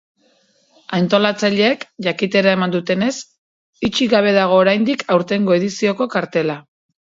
Antolatzaileek 0.99 1.83
jakitera 2.07 2.53
eman 2.57 2.73
dutenez, 2.77 3.11
itxi 3.89 4.09
gabe 4.15 4.33
dago 4.39 4.59
oraindik 4.63 5.05
aurtengo 5.19 5.59
edizioko 5.61 6.11
kartela. 6.17 6.59